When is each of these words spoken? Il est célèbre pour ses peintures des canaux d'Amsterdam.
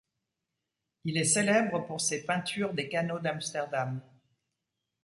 Il 1.03 1.15
est 1.15 1.25
célèbre 1.25 1.85
pour 1.85 2.01
ses 2.01 2.25
peintures 2.25 2.73
des 2.73 2.89
canaux 2.89 3.19
d'Amsterdam. 3.19 4.01